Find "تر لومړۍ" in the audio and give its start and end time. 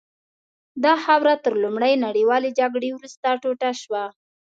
1.45-1.93